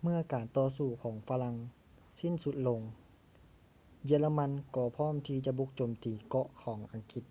[0.00, 1.54] ເມື່ອການຕໍ່ສູ້ຂອງຝຣັ່ງ
[2.20, 2.80] ສິ້ນສຸດລົງ
[4.04, 7.24] ເຢຍລະມັນກໍພ້ອມທີ່ຈະບຸກໂຈມຕີເກາະຂອງອັງກິດ